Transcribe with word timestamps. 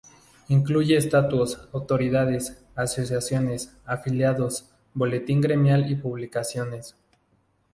Incluye 0.47 0.97
estatutos, 0.97 1.69
autoridades, 1.73 2.65
asociaciones, 2.73 3.77
afiliados, 3.85 4.67
boletín 4.95 5.41
gremial 5.41 5.91
y 5.91 5.95
publicaciones. 5.95 6.95